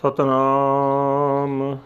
ਸਤਨਾਮ। 0.00 1.78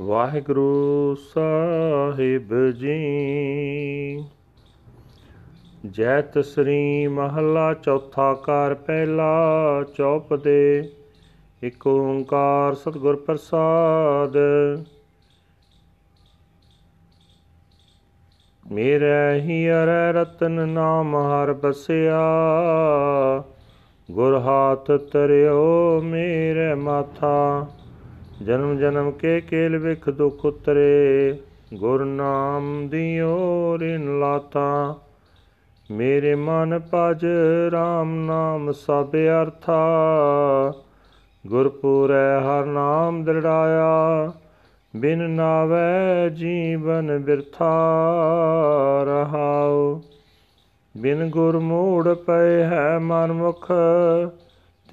ਵਾਹਿਗੁਰੂ 0.00 1.14
ਸਾਹਿਬ 1.14 2.70
ਜੀ। 2.70 4.24
ਜੈਤ 5.90 6.38
ਸ੍ਰੀ 6.38 7.06
ਮਹੱਲਾ 7.06 7.74
ਚੌਥਾ 7.74 8.34
ਕਾਰ 8.34 8.74
ਪਹਿਲਾ 8.74 9.32
ਚੌਪ 9.96 10.34
ਦੇ 10.34 10.92
ਇਕ 11.62 11.86
ਓੰਕਾਰ 11.86 12.74
ਸਤਿਗੁਰ 12.74 13.16
ਪ੍ਰਸਾਦ। 13.16 14.36
ਮੇਰੇ 18.72 19.40
ਹੀ 19.40 19.70
ਅਰੈ 19.70 20.12
ਰਤਨ 20.12 20.68
ਨਾਮ 20.68 21.16
ਹਰ 21.16 21.52
ਬਸਿਆ। 21.52 22.20
ਗੁਰ 22.20 23.03
ਹਾਥ 24.74 24.90
ਤਰਿਓ 24.90 26.00
ਮੇਰੇ 26.04 26.74
ਮਾਥਾ। 26.74 27.66
ਜਨਮ 28.46 28.76
ਜਨਮ 28.76 29.10
ਕੇ 29.10 29.40
ਕੇਲ 29.40 29.76
ਵਿਖ 29.76 30.10
ਦੁਖ 30.10 30.44
ਉਤਰੇ। 30.44 31.34
ਗੁਰ 31.74 32.04
ਨਾਮ 32.04 32.88
ਦਿਓ 32.88 33.76
ਰਿਨ 33.78 34.18
ਲਾਤਾ। 34.18 34.96
ਮੇਰੇ 35.90 36.34
ਮਨ 36.34 36.80
ਭਜ 36.94 37.26
RAM 37.68 38.08
ਨਾਮ 38.26 38.72
ਸਭ 38.72 39.08
ਅਰਥਾ। 39.42 39.82
ਗੁਰਪੂਰੈ 41.46 42.40
ਹਰ 42.40 42.64
ਨਾਮ 42.64 43.24
ਦ੍ਰਿੜਾਇਆ। 43.24 44.32
ਬਿਨ 44.96 45.30
ਨਾਵੇ 45.30 46.30
ਜੀਵਨ 46.30 47.18
ਬਿਰਥਾ 47.18 47.74
ਰਹਾਉ। 49.04 50.00
ਬਿਨ 50.96 51.30
ਗੁਰ 51.30 51.58
ਮੂੜ 51.58 52.14
ਪਏ 52.14 52.62
ਹੈ 52.62 52.98
ਮਨ 52.98 53.32
ਮੁਖ। 53.32 53.72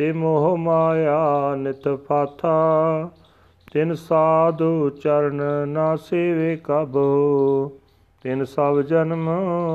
ਤੇ 0.02 0.12
ਮੋਹ 0.12 0.58
ਮਾਇਆ 0.58 1.56
ਨਿਤ 1.56 1.88
ਫਾਥਾ 2.10 3.10
ਤਿਨ 3.74 3.94
ਸਾਧੂ 3.96 4.90
ਚਰਨ 4.90 5.42
ਨਾ 5.68 5.96
ਸੇਵੇ 5.96 6.56
ਕਬੋ, 6.64 7.72
ਤਿਨ 8.24 8.46
ਸਭ 8.46 8.82
ਜਨਮ 8.82 9.30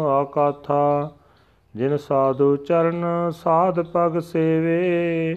ਆਕਾਥਾ, 0.09 1.11
ਜਿਨ 1.77 1.97
ਸਾਧੂ 1.97 2.57
ਚਰਨ 2.57 3.05
ਸਾਧ 3.31 3.81
ਪਗ 3.81 4.19
ਸੇਵੇ, 4.19 5.37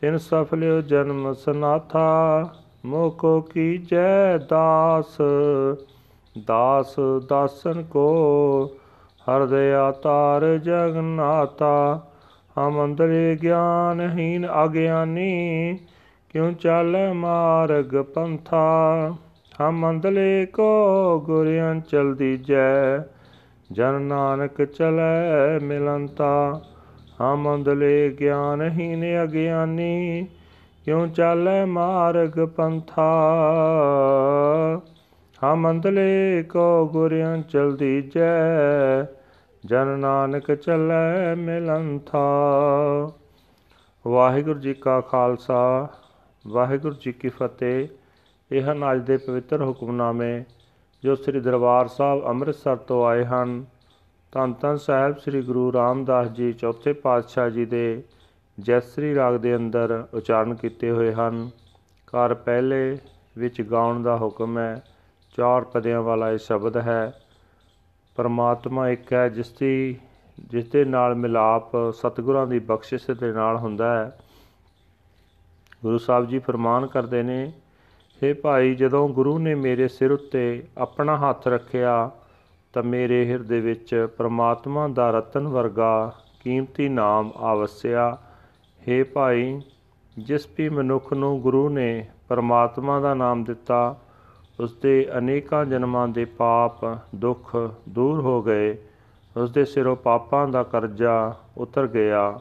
ਤਿਨ 0.00 0.18
ਸਫਲਿਓ 0.18 0.80
ਜਨਮ 0.80 1.32
ਸਨਾਥਾ, 1.32 2.48
ਮੋਕੋ 2.84 3.40
ਕੀ 3.40 3.78
ਜੈ 3.78 4.38
ਦਾਸ 4.38 5.18
ਦਾਸ 6.46 6.96
ਦਾਸਨ 7.28 7.82
ਕੋ, 7.82 8.70
ਹਰਦਿਆ 9.28 9.90
ਤਾਰ 9.90 10.58
ਜਗਨਾਤਾ 10.58 12.06
ਹਮ 12.58 12.84
ਅੰਦਰੇ 12.84 13.36
ਗਿਆਨਹੀਨ 13.42 14.46
ਅਗਿਆਨੀ 14.64 15.78
ਕਿਉ 16.30 16.52
ਚੱਲ 16.52 16.96
ਮਾਰਗ 17.14 17.96
ਪੰਥਾ? 18.14 19.14
ਹਮ 19.62 19.90
ਅੰਦਲੇ 19.90 20.46
ਕੋ 20.46 21.20
ਗੁਰਿਆਂ 21.26 21.74
ਚਲਦੀ 21.80 22.36
ਜੈ, 22.36 22.98
ਜਨ 23.72 24.00
ਨਾਨਕ 24.02 24.62
ਚਲੈ 24.62 25.58
ਮਿਲੰਤਾ 25.62 26.60
ਹਮ 27.20 27.54
ਅੰਦਲੇ 27.54 28.10
ਗਿਆਨਹੀਨ 28.20 29.04
ਅਗਿਆਨੀ 29.22 30.26
ਕਿਉ 30.84 31.06
ਚਾਲੈ 31.06 31.64
ਮਾਰਗ 31.64 32.44
ਪੰਥਾ? 32.44 33.10
ਹਮ 35.44 35.70
ਅੰਦਲੇ 35.70 36.42
ਕੋ 36.42 36.86
ਗੁਰਿਆਂ 36.92 37.38
ਚਲਦੀ 37.38 38.00
ਜੈ 38.02 39.02
ਜਨ 39.64 39.86
ਨਾਨਕ 39.98 40.54
ਚੱਲੈ 40.54 41.34
ਮਿਲੰਥਾ। 41.34 42.18
ਵਾਹਿਗੁਰੂ 44.04 44.58
ਜੀ 44.60 44.74
ਕਾ 44.74 45.00
ਖਾਲਸਾ, 45.00 45.88
ਵਾਹਿਗੁਰੂ 46.46 46.94
ਜੀ 46.94 47.12
ਕੀ 47.12 47.28
ਫਤਿਹ। 47.28 47.88
ਇਹ 48.50 48.62
ਹਨ 48.62 48.92
ਅੱਜ 48.92 49.00
ਦੇ 49.00 49.16
ਪਵਿੱਤਰ 49.16 49.62
ਹੁਕਮਨਾਮੇ 49.62 50.44
ਜੋ 51.02 51.14
ਸ੍ਰੀ 51.14 51.40
ਦਰਬਾਰ 51.40 51.88
ਸਾਹਿਬ 51.88 52.24
ਅੰਮ੍ਰਿਤਸਰ 52.26 52.76
ਤੋਂ 52.76 53.06
ਆਏ 53.06 53.24
ਹਨ, 53.24 53.64
ਧੰਨ 54.32 54.52
ਧੰਨ 54.52 54.76
ਸਾਹਿਬ 54.76 55.18
ਸ੍ਰੀ 55.18 55.42
ਗੁਰੂ 55.42 55.72
ਰਾਮਦਾਸ 55.72 56.28
ਜੀ 56.28 56.52
ਚੌਥੇ 56.52 56.92
ਪਾਤਸ਼ਾਹ 56.92 57.50
ਜੀ 57.50 57.64
ਦੇ 57.64 58.02
ਜੈਸਰੀ 58.60 59.14
ਰਾਗ 59.14 59.36
ਦੇ 59.36 59.56
ਅੰਦਰ 59.56 60.06
ਉਚਾਰਨ 60.14 60.54
ਕੀਤੇ 60.54 60.90
ਹੋਏ 60.90 61.12
ਹਨ। 61.12 61.50
ਘਰ 62.08 62.34
ਪਹਿਲੇ 62.34 62.98
ਵਿੱਚ 63.38 63.62
ਗਾਉਣ 63.62 64.02
ਦਾ 64.02 64.16
ਹੁਕਮ 64.16 64.58
ਹੈ, 64.58 64.82
ਚਾਰ 65.36 65.64
ਪਦਿਆਂ 65.64 66.02
ਵਾਲਾ 66.02 66.30
ਇਹ 66.30 66.38
ਸ਼ਬਦ 66.38 66.76
ਹੈ 66.76 67.12
ਪਰਮਾਤਮਾ 68.16 68.88
ਇੱਕ 68.88 69.12
ਹੈ, 69.12 69.28
ਜਿਸ 69.28 69.52
ਦੀ, 69.52 69.96
ਜਿਸ 70.50 70.64
ਦੇ 70.64 70.84
ਨਾਲ 70.84 71.14
ਮਿਲਾਪ 71.14 71.70
ਸਤਿਗੁਰਾਂ 71.92 72.46
ਦੀ 72.46 72.58
ਬਖਸ਼ਿਸ਼ 72.58 73.10
ਦੇ 73.10 73.32
ਨਾਲ 73.32 73.56
ਹੁੰਦਾ 73.56 73.96
ਹੈ। 73.96 74.18
ਗੁਰੂ 75.82 75.98
ਸਾਹਿਬ 75.98 76.28
ਜੀ 76.28 76.38
ਫਰਮਾਨ 76.38 76.86
ਕਰਦੇ 76.86 77.22
ਨੇ 77.22 77.52
हे 78.22 78.36
ਭਾਈ, 78.42 78.74
ਜਦੋਂ 78.74 79.08
ਗੁਰੂ 79.08 79.38
ਨੇ 79.38 79.54
ਮੇਰੇ 79.54 79.88
ਸਿਰ 79.88 80.12
ਉੱਤੇ 80.12 80.62
ਆਪਣਾ 80.78 81.16
ਹੱਥ 81.16 81.48
ਰੱਖਿਆ, 81.48 82.10
ਤਾਂ 82.72 82.82
ਮੇਰੇ 82.82 83.26
ਹਿਰਦੇ 83.26 83.60
ਵਿੱਚ 83.60 84.08
ਪਰਮਾਤਮਾ 84.18 84.88
ਦਾ 84.88 85.10
ਰਤਨ 85.10 85.48
ਵਰਗਾ 85.48 86.12
ਕੀਮਤੀ 86.44 86.88
ਨਾਮ 86.88 87.32
ਆਵਸਿਆ। 87.36 88.18
हे 88.82 89.06
ਭਾਈ, 89.14 89.60
ਜਿਸ 90.18 90.48
ਵੀ 90.58 90.68
ਮਨੁੱਖ 90.68 91.12
ਨੂੰ 91.12 91.40
ਗੁਰੂ 91.40 91.68
ਨੇ 91.68 92.06
ਪਰਮਾਤਮਾ 92.28 93.00
ਦਾ 93.00 93.14
ਨਾਮ 93.14 93.44
ਦਿੱਤਾ 93.44 94.00
ਉਸ 94.62 94.74
ਦੇ 94.74 95.08
ਅਨੇਕਾਂ 95.18 95.64
ਜਨਮਾਂ 95.64 96.08
ਦੇ 96.08 96.24
ਪਾਪ 96.24 96.98
ਦੁੱਖ 97.14 97.56
ਦੂਰ 97.88 98.20
ਹੋ 98.20 98.42
ਗਏ। 98.42 98.78
ਉਸ 99.36 99.50
ਦੇ 99.50 99.64
ਸਿਰੋਂ 99.64 99.96
ਪਾਪਾਂ 99.96 100.48
ਦਾ 100.48 100.62
ਕਰਜ਼ਾ 100.62 101.36
ਉਤਰ 101.58 101.86
ਗਿਆ। 101.86 102.40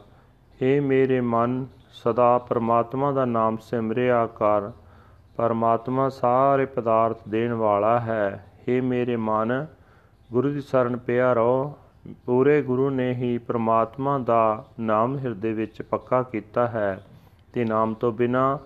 हे 0.61 0.83
ਮੇਰੇ 0.83 1.21
ਮਨ, 1.21 1.65
ਸਦਾ 1.91 2.37
ਪਰਮਾਤਮਾ 2.37 3.11
ਦਾ 3.11 3.25
ਨਾਮ 3.25 3.57
ਸਿਮਰਿਆ 3.57 4.25
ਕਰ। 4.25 4.71
ਪਰਮਾਤਮਾ 5.37 6.09
ਸਾਰੇ 6.09 6.65
ਪਦਾਰਥ 6.65 7.17
ਦੇਣ 7.29 7.53
ਵਾਲਾ 7.53 7.99
ਹੈ। 7.99 8.45
हे 8.61 8.83
ਮੇਰੇ 8.83 9.15
ਮਨ, 9.15 9.65
ਗੁਰੂ 10.31 10.49
ਦੀ 10.49 10.61
ਸ਼ਰਨ 10.61 10.97
ਪਿਆ 10.97 11.33
ਰਹੋ। 11.33 11.73
ਪੂਰੇ 12.25 12.61
ਗੁਰੂ 12.61 12.89
ਨੇ 12.89 13.13
ਹੀ 13.13 13.37
ਪਰਮਾਤਮਾ 13.37 14.17
ਦਾ 14.17 14.65
ਨਾਮ 14.79 15.17
ਹਿਰਦੇ 15.17 15.53
ਵਿੱਚ 15.53 15.81
ਪੱਕਾ 15.81 16.23
ਕੀਤਾ 16.23 16.67
ਹੈ। 16.67 17.05
ਤੇ 17.53 17.65
ਨਾਮ 17.65 17.93
ਤੋਂ 17.93 18.11
ਬਿਨਾ 18.11 18.59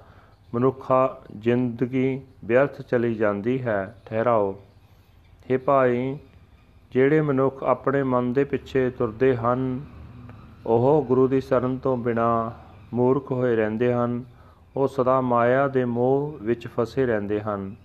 ਮਨੁੱਖਾ 0.56 1.22
ਜ਼ਿੰਦਗੀ 1.38 2.22
ਵਿਅਰਥ 2.46 2.82
ਚਲੀ 2.82 3.16
ਜਾਂਦੀ 3.16 3.62
ਹੈ, 3.62 4.02
ਠਹਿਰਾਓ। 4.06 4.56
हे 5.52 5.62
ਭਾਈ, 5.66 6.18
ਜਿਹੜੇ 6.92 7.22
ਮਨੁੱਖ 7.22 7.64
ਆਪਣੇ 7.64 8.04
ਮਨ 8.04 8.34
ਦੇ 8.34 8.44
ਪਿੱਛੇ 8.44 8.90
ਤੁਰਦੇ 8.90 9.36
ਹਨ, 9.36 9.86
ਉਹ 10.66 11.06
ਗੁਰੂ 11.08 11.28
ਦੀ 11.28 11.42
ਸ਼ਰਨ 11.42 11.78
ਤੋਂ 11.78 11.98
ਬਿਨਾ 11.98 12.54
ਮੂਰਖ 12.94 13.32
ਹੋਏ 13.32 13.56
ਰਹਿੰਦੇ 13.56 13.94
ਹਨ। 13.94 14.24
ਉਹ 14.76 14.88
ਸਦਾ 14.88 15.22
ਮਾਇਆ 15.22 15.68
ਦੇ 15.68 15.86
ਮੋਹ 15.86 16.38
ਵਿੱਚ 16.42 16.68
ਫਸੇ 16.68 17.06
ਰਹਿੰਦੇ 17.06 17.42
ਹਨ। 17.42 17.76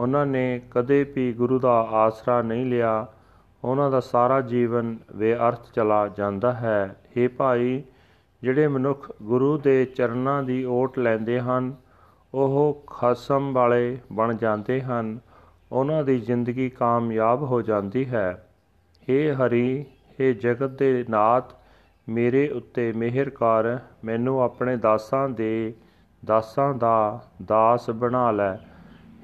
ਉਹਨਾਂ 0.00 0.26
ਨੇ 0.26 0.60
ਕਦੇ 0.70 1.12
ਵੀ 1.14 1.32
ਗੁਰੂ 1.32 1.58
ਦਾ 1.58 1.88
ਆਸਰਾ 1.92 2.42
ਨਹੀਂ 2.42 2.66
ਲਿਆ। 2.66 3.06
ਉਹਨਾਂ 3.64 3.90
ਦਾ 3.90 4.00
ਸਾਰਾ 4.00 4.40
ਜੀਵਨ 4.40 4.98
ਬੇਅਰਥ 5.16 5.60
ਚਲਾ 5.74 6.08
ਜਾਂਦਾ 6.08 6.52
ਹੈ। 6.52 6.96
हे 7.18 7.30
ਭਾਈ, 7.36 7.82
ਜਿਹੜੇ 8.42 8.68
ਮਨੁੱਖ 8.68 9.12
ਗੁਰੂ 9.22 9.58
ਦੇ 9.58 9.84
ਚਰਨਾਂ 9.84 10.42
ਦੀ 10.42 10.64
ਓਟ 10.64 10.98
ਲੈਂਦੇ 10.98 11.40
ਹਨ 11.40 11.74
ਉਹ 12.33 12.85
ਖਸਮ 12.89 13.51
ਵਾਲੇ 13.53 13.97
ਬਣ 14.13 14.33
ਜਾਂਦੇ 14.33 14.81
ਹਨ 14.81 15.17
ਉਹਨਾਂ 15.71 16.03
ਦੀ 16.03 16.17
ਜ਼ਿੰਦਗੀ 16.19 16.69
ਕਾਮਯਾਬ 16.69 17.43
ਹੋ 17.43 17.61
ਜਾਂਦੀ 17.61 18.05
ਹੈ 18.05 18.29
हे 19.07 19.19
ਹਰੀ 19.35 19.85
हे 20.19 20.33
ਜਗਤ 20.33 20.71
ਦੇ 20.71 21.05
ਨਾਥ 21.09 21.53
ਮੇਰੇ 22.07 22.47
ਉੱਤੇ 22.49 22.91
ਮਿਹਰ 22.93 23.29
ਕਰ 23.29 23.77
ਮੈਨੂੰ 24.05 24.41
ਆਪਣੇ 24.41 24.75
ਦਾਸਾਂ 24.77 25.27
ਦੇ 25.29 25.73
ਦਾਸਾਂ 26.23 26.73
ਦਾ 26.73 27.19
ਦਾਸ 27.43 27.89
ਬਣਾ 27.89 28.29
ਲੈ 28.31 28.53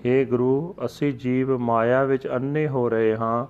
हे 0.06 0.24
ਗੁਰੂ 0.30 0.76
ਅਸੀਂ 0.86 1.14
ਜੀਵ 1.14 1.58
ਮਾਇਆ 1.58 2.04
ਵਿੱਚ 2.04 2.28
ਅੰਨੇ 2.28 2.68
ਹੋ 2.68 2.88
ਰਹੇ 2.90 3.16
ਹਾਂ 3.16 3.46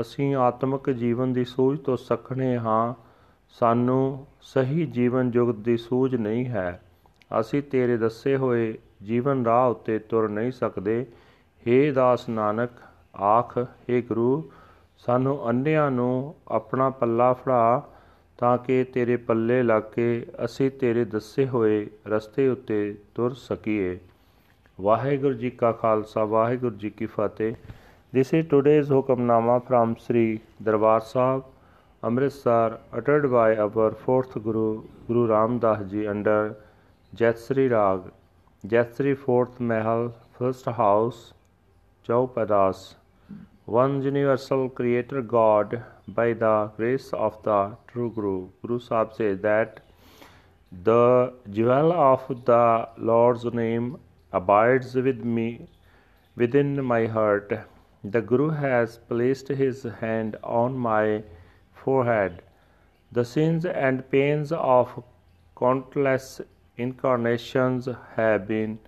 ਅਸੀਂ 0.00 0.34
ਆਤਮਿਕ 0.36 0.90
ਜੀਵਨ 0.90 1.32
ਦੀ 1.32 1.44
ਸੂਝ 1.44 1.78
ਤੋਂ 1.78 1.96
ਸਖਣੇ 1.96 2.56
ਹਾਂ 2.58 2.94
ਸਾਨੂੰ 3.54 4.26
ਸਹੀ 4.44 4.86
ਜੀਵਨ 4.86 5.30
ਜੁਗਤ 5.30 5.56
ਦੀ 5.56 5.76
ਸੂਝ 5.76 6.14
ਨਹੀਂ 6.14 6.44
ਹੈ 6.46 6.80
ਅਸੀਂ 7.30 7.62
ਤੇਰੇ 7.62 7.96
ਦੱਸੇ 7.96 8.36
ਹੋਏ 8.36 8.72
ਜੀਵਨ 9.03 9.45
ਰਾਹ 9.45 9.69
ਉੱਤੇ 9.69 9.99
ਤੁਰ 9.99 10.29
ਨਹੀਂ 10.29 10.51
ਸਕਦੇ 10.51 11.05
ਹੇ 11.67 11.91
ਦਾਸ 11.91 12.29
ਨਾਨਕ 12.29 12.69
ਆਖ 13.21 13.57
ਹੇ 13.89 14.01
ਗੁਰੂ 14.01 14.43
ਸਾਨੂੰ 14.97 15.49
ਅੰਨਿਆਂ 15.49 15.91
ਨੂੰ 15.91 16.35
ਆਪਣਾ 16.47 16.89
ਪੱਲਾ 16.89 17.33
ਫੜਾ 17.33 17.81
ਤਾਂ 18.37 18.57
ਕਿ 18.57 18.83
ਤੇਰੇ 18.83 19.15
ਪੱਲੇ 19.15 19.63
ਲੱਗ 19.63 19.83
ਕੇ 19.95 20.25
ਅਸੀਂ 20.45 20.71
ਤੇਰੇ 20.71 21.05
ਦੱਸੇ 21.05 21.47
ਹੋਏ 21.47 21.87
ਰਸਤੇ 22.07 22.47
ਉੱਤੇ 22.47 22.97
ਤੁਰ 23.15 23.33
ਸਕੀਏ 23.33 23.99
ਵਾਹਿਗੁਰੂ 24.81 25.33
ਜੀ 25.33 25.49
ਕਾ 25.49 25.71
ਖਾਲਸਾ 25.71 26.25
ਵਾਹਿਗੁਰੂ 26.25 26.75
ਜੀ 26.75 26.89
ਕੀ 26.89 27.05
Fateh 27.05 27.53
this 28.13 28.33
is 28.33 28.47
today's 28.49 28.91
Hukamnama 28.91 29.57
from 29.57 29.93
Sri 29.99 30.39
Darbar 30.63 31.01
Sahib 31.01 31.41
Amritsar 32.03 32.77
ਅਟਟਡ 32.97 33.25
by 33.25 33.55
our 33.55 33.93
fourth 33.93 34.37
Guru 34.37 34.87
Guru 35.07 35.27
Ramdas 35.27 35.81
ji 35.81 36.09
under 36.09 36.53
Jaitsri 37.13 37.69
ਰਾਗ 37.69 37.99
Jatsri 38.65 39.13
fourth 39.13 39.59
Mahal, 39.59 40.13
first 40.37 40.63
house, 40.63 41.33
Chaupadas. 42.07 42.95
One 43.65 44.01
universal 44.01 44.69
creator 44.69 45.21
God 45.21 45.83
by 46.07 46.31
the 46.31 46.71
grace 46.77 47.11
of 47.11 47.43
the 47.43 47.75
true 47.89 48.09
Guru. 48.11 48.47
Guru 48.61 48.79
Sahib 48.79 49.11
says 49.11 49.41
that 49.41 49.81
The 50.71 51.33
jewel 51.49 51.91
of 51.91 52.45
the 52.45 52.87
Lord's 52.97 53.43
name 53.43 53.97
abides 54.31 54.95
with 54.95 55.19
me 55.25 55.67
within 56.37 56.85
my 56.85 57.05
heart. 57.07 57.51
The 58.01 58.21
Guru 58.21 58.49
has 58.51 58.97
placed 59.09 59.49
his 59.49 59.83
hand 59.83 60.37
on 60.41 60.77
my 60.77 61.23
forehead. 61.73 62.41
The 63.11 63.25
sins 63.25 63.65
and 63.65 64.09
pains 64.09 64.53
of 64.53 65.03
countless 65.59 66.39
incarnations 66.77 67.87
have 68.15 68.47
been 68.47 68.79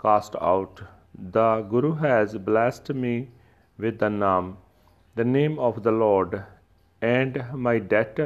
cast 0.00 0.36
out. 0.40 0.82
The 1.14 1.62
Guru 1.62 1.94
has 1.94 2.36
blessed 2.38 2.94
me 2.94 3.28
with 3.78 3.98
the 3.98 4.08
Nam, 4.08 4.56
the 5.14 5.24
name 5.24 5.58
of 5.58 5.82
the 5.82 5.92
Lord, 5.92 6.44
and 7.00 7.44
my 7.52 7.78
debt 7.78 8.18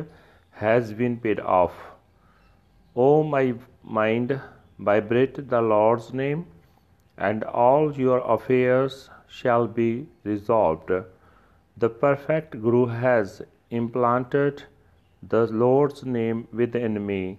has 0.52 0.92
been 0.92 1.18
paid 1.18 1.40
off. 1.40 1.72
O 2.94 3.22
my 3.22 3.54
mind, 3.82 4.40
vibrate 4.78 5.48
the 5.48 5.60
Lord's 5.60 6.12
name, 6.12 6.46
and 7.16 7.44
all 7.44 7.92
your 7.92 8.18
affairs 8.20 9.10
shall 9.26 9.66
be 9.66 10.06
resolved. 10.24 10.90
The 11.76 11.88
perfect 11.88 12.60
Guru 12.60 12.86
has 12.86 13.42
implanted 13.70 14.64
the 15.22 15.46
Lord's 15.46 16.04
name 16.04 16.48
within 16.52 17.04
me. 17.06 17.38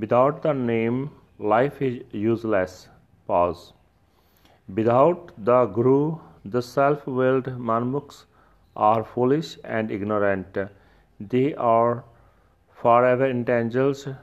Without 0.00 0.42
the 0.42 0.52
name, 0.54 1.10
life 1.40 1.82
is 1.82 2.02
useless. 2.12 2.88
Pause. 3.26 3.72
Without 4.72 5.32
the 5.36 5.64
Guru, 5.66 6.18
the 6.44 6.62
self 6.62 7.04
willed 7.06 7.46
Manmukhs 7.58 8.26
are 8.76 9.02
foolish 9.02 9.58
and 9.64 9.90
ignorant. 9.90 10.56
They 11.18 11.52
are 11.56 12.04
forever 12.70 13.28
entangled 13.28 14.14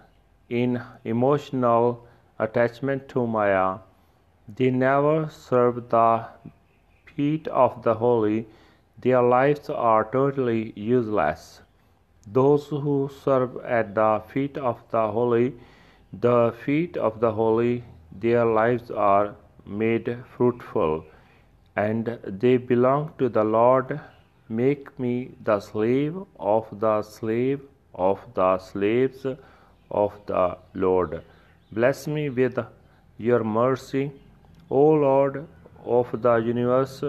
in 0.50 0.82
emotional 1.04 2.08
attachment 2.40 3.10
to 3.10 3.28
Maya. 3.28 3.80
They 4.48 4.72
never 4.72 5.28
serve 5.30 5.90
the 5.90 6.26
feet 7.16 7.50
of 7.50 7.84
the 7.84 7.96
holy. 7.96 8.48
Their 9.02 9.22
lives 9.22 9.70
are 9.70 10.06
totally 10.06 10.72
useless. 10.78 11.62
Those 12.28 12.68
who 12.68 13.10
serve 13.24 13.58
at 13.64 13.94
the 13.96 14.22
feet 14.34 14.58
of 14.58 14.82
the 14.92 15.12
holy, 15.12 15.54
the 16.12 16.54
feet 16.66 16.98
of 16.98 17.20
the 17.20 17.32
holy, 17.32 17.84
their 18.12 18.46
lives 18.46 18.90
are 18.90 19.36
made 19.66 20.18
fruitful, 20.36 21.06
and 21.76 22.20
they 22.26 22.58
belong 22.58 23.14
to 23.20 23.30
the 23.30 23.44
Lord. 23.44 24.00
Make 24.50 25.00
me 25.00 25.36
the 25.44 25.60
slave 25.60 26.18
of 26.40 26.68
the 26.80 27.02
slave 27.04 27.62
of 27.94 28.20
the 28.34 28.58
slaves 28.60 29.26
of 29.92 30.14
the 30.26 30.58
Lord. 30.74 31.24
Bless 31.72 32.08
me 32.08 32.30
with 32.30 32.60
your 33.18 33.44
mercy, 33.44 34.12
O 34.70 34.90
Lord 34.90 35.48
of 35.84 36.22
the 36.22 36.36
universe. 36.36 37.04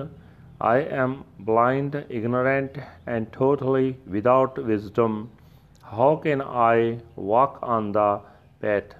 I 0.62 0.78
am 1.04 1.24
blind, 1.40 1.96
ignorant, 2.10 2.78
and 3.06 3.31
totally 3.34 3.98
without 4.08 4.63
wisdom. 4.63 5.31
How 5.81 6.16
can 6.18 6.42
I 6.42 7.00
walk 7.16 7.60
on 7.62 7.92
the 7.92 8.22
path? 8.62 8.96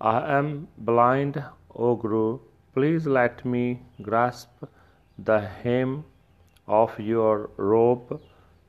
I 0.00 0.38
am 0.38 0.68
blind, 0.78 1.42
O 1.74 1.94
Guru. 1.96 2.38
Please 2.74 3.06
let 3.06 3.44
me 3.44 3.80
grasp 4.02 4.64
the 5.18 5.40
hem 5.40 6.04
of 6.66 6.98
your 6.98 7.50
robe 7.56 8.20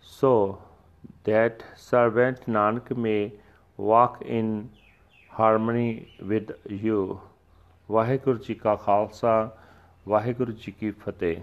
so 0.02 0.60
that 1.24 1.64
servant 1.76 2.46
Nanak 2.48 2.96
may 2.96 3.34
walk 3.78 4.22
in 4.22 4.70
harmony 5.30 6.08
with 6.22 6.52
you. 6.70 7.20
Waheguru 7.92 8.38
ji 8.38 8.54
ਕਾ 8.54 8.76
ਖਾਲਸਾ 8.76 9.34
ਵਾਹਿਗੁਰੂ 10.08 10.52
ਜੀ 10.52 10.72
ਕੀ 10.72 10.92
ਫਤਿਹ 10.92 11.38